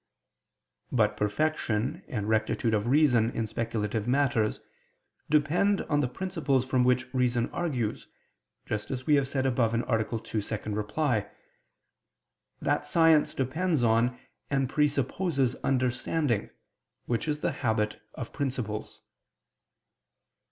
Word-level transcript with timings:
But 0.91 1.15
perfection 1.15 2.01
and 2.07 2.27
rectitude 2.27 2.73
of 2.73 2.87
reason 2.87 3.29
in 3.29 3.45
speculative 3.45 4.07
matters, 4.07 4.59
depend 5.29 5.81
on 5.81 5.99
the 5.99 6.07
principles 6.07 6.65
from 6.65 6.83
which 6.83 7.13
reason 7.13 7.51
argues; 7.51 8.07
just 8.65 8.89
as 8.89 9.05
we 9.05 9.13
have 9.13 9.27
said 9.27 9.45
above 9.45 9.75
(A. 9.75 9.77
2, 9.77 9.85
ad 9.85 10.25
2) 10.25 11.25
that 12.63 12.87
science 12.87 13.35
depends 13.35 13.83
on 13.83 14.17
and 14.49 14.67
presupposes 14.67 15.53
understanding, 15.57 16.49
which 17.05 17.27
is 17.27 17.41
the 17.41 17.51
habit 17.51 18.01
of 18.15 18.33
principles. 18.33 19.01